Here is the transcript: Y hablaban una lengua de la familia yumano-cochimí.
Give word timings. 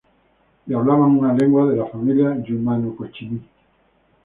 Y 0.65 0.73
hablaban 0.73 1.11
una 1.15 1.31
lengua 1.31 1.67
de 1.67 1.75
la 1.77 1.85
familia 1.85 2.35
yumano-cochimí. 2.43 3.39